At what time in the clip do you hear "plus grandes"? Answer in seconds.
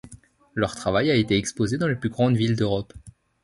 1.95-2.35